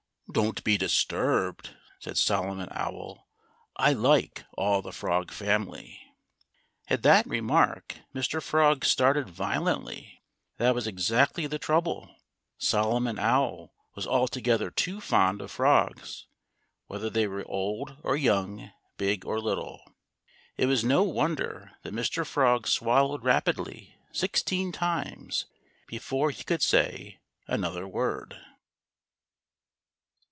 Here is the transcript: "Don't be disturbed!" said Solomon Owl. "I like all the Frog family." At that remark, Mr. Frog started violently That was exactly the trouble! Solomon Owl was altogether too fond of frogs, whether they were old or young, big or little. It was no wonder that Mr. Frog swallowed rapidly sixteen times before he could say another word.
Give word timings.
"Don't 0.33 0.63
be 0.63 0.77
disturbed!" 0.77 1.75
said 1.99 2.17
Solomon 2.17 2.69
Owl. 2.71 3.27
"I 3.75 3.91
like 3.91 4.45
all 4.53 4.81
the 4.81 4.93
Frog 4.93 5.29
family." 5.29 5.99
At 6.87 7.03
that 7.03 7.27
remark, 7.27 7.97
Mr. 8.15 8.41
Frog 8.41 8.85
started 8.85 9.29
violently 9.29 10.23
That 10.55 10.73
was 10.73 10.87
exactly 10.87 11.47
the 11.47 11.59
trouble! 11.59 12.15
Solomon 12.57 13.19
Owl 13.19 13.73
was 13.93 14.07
altogether 14.07 14.71
too 14.71 15.01
fond 15.01 15.41
of 15.41 15.51
frogs, 15.51 16.27
whether 16.87 17.09
they 17.09 17.27
were 17.27 17.45
old 17.45 17.97
or 18.01 18.15
young, 18.15 18.71
big 18.95 19.25
or 19.25 19.37
little. 19.37 19.81
It 20.55 20.67
was 20.67 20.81
no 20.81 21.03
wonder 21.03 21.73
that 21.83 21.91
Mr. 21.93 22.25
Frog 22.25 22.67
swallowed 22.69 23.25
rapidly 23.25 23.97
sixteen 24.13 24.71
times 24.71 25.47
before 25.87 26.31
he 26.31 26.45
could 26.45 26.61
say 26.63 27.19
another 27.49 27.85
word. 27.85 28.37